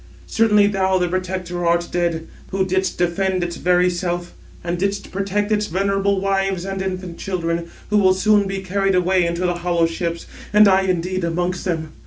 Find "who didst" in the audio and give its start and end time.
2.49-2.97